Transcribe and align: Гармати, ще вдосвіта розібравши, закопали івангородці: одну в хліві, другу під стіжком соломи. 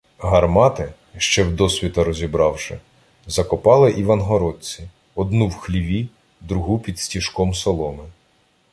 Гармати, 0.19 0.93
ще 1.17 1.43
вдосвіта 1.43 2.03
розібравши, 2.03 2.79
закопали 3.27 3.91
івангородці: 3.91 4.89
одну 5.15 5.47
в 5.47 5.55
хліві, 5.55 6.07
другу 6.41 6.79
під 6.79 6.99
стіжком 6.99 7.53
соломи. 7.53 8.03